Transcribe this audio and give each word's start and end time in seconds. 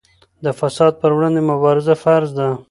د 0.43 0.45
فساد 0.59 0.93
پر 1.01 1.11
وړاندې 1.15 1.41
مبارزه 1.51 1.95
فرض 2.03 2.29
ده. 2.37 2.47